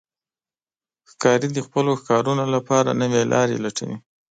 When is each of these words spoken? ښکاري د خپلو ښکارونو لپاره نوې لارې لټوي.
ښکاري 1.09 1.49
د 1.53 1.59
خپلو 1.65 1.91
ښکارونو 2.01 2.43
لپاره 2.55 2.97
نوې 3.01 3.23
لارې 3.33 3.57
لټوي. 3.65 3.97